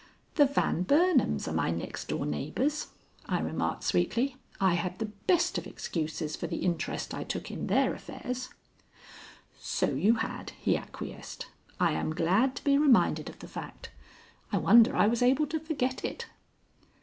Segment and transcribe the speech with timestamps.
[0.33, 2.87] "The Van Burnams are my next door neighbors,"
[3.27, 4.35] I remarked sweetly.
[4.59, 8.49] "I had the best of excuses for the interest I took in their affairs."
[9.59, 11.49] "So you had," he acquiesced.
[11.79, 13.91] "I am glad to be reminded of the fact.
[14.51, 16.25] I wonder I was able to forget it."